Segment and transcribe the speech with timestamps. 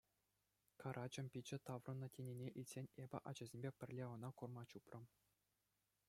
[0.81, 5.03] Карачӑм пичче таврӑннӑ тенине илтсен, эпӗ ачасемпе пӗрле ӑна курма чупрӑм.